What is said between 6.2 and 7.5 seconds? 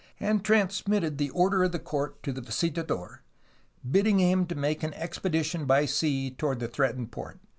toward the threatened port.